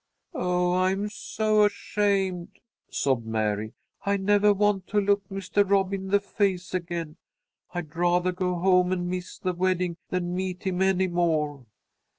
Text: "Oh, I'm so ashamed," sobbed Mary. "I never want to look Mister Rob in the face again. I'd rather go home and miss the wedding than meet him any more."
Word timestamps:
"Oh, 0.33 0.73
I'm 0.73 1.09
so 1.09 1.63
ashamed," 1.63 2.57
sobbed 2.89 3.27
Mary. 3.27 3.73
"I 4.03 4.17
never 4.17 4.51
want 4.51 4.87
to 4.87 4.99
look 4.99 5.21
Mister 5.29 5.63
Rob 5.63 5.93
in 5.93 6.07
the 6.07 6.19
face 6.19 6.73
again. 6.73 7.17
I'd 7.75 7.95
rather 7.95 8.31
go 8.31 8.55
home 8.55 8.91
and 8.91 9.07
miss 9.07 9.37
the 9.37 9.53
wedding 9.53 9.97
than 10.09 10.33
meet 10.35 10.63
him 10.63 10.81
any 10.81 11.07
more." 11.07 11.67